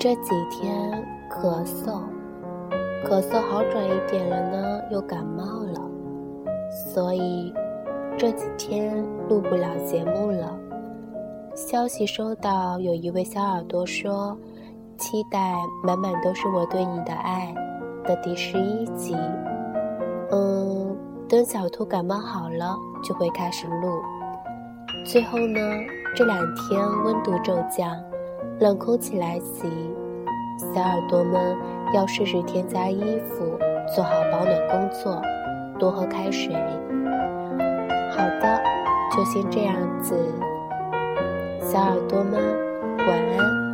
[0.00, 2.00] 这几天咳嗽，
[3.04, 5.90] 咳嗽好转一点了呢，又感冒了，
[6.70, 7.52] 所以
[8.16, 10.56] 这几天录不了节目了。
[11.56, 14.38] 消息收到，有一位小耳朵说，
[14.96, 17.52] 期待满满都是我对你的爱
[18.04, 19.16] 的第十一集。
[20.30, 20.96] 嗯，
[21.28, 24.00] 等小兔感冒好了就会开始录。
[25.04, 25.60] 最后呢，
[26.14, 28.00] 这两天温度骤降。
[28.60, 29.68] 冷空气来袭，
[30.74, 31.56] 小耳朵们
[31.94, 33.56] 要适时添加衣服，
[33.94, 35.22] 做好保暖工作，
[35.78, 36.52] 多喝开水。
[38.10, 38.60] 好的，
[39.12, 40.16] 就先这样子，
[41.60, 42.42] 小耳朵们。
[43.06, 43.67] 晚安